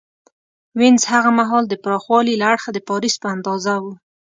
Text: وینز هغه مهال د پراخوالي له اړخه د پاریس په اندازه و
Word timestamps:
وینز 0.79 1.03
هغه 1.13 1.31
مهال 1.39 1.63
د 1.67 1.73
پراخوالي 1.83 2.33
له 2.37 2.45
اړخه 2.51 2.69
د 2.73 2.79
پاریس 2.89 3.15
په 3.21 3.27
اندازه 3.35 3.73
و 3.83 3.85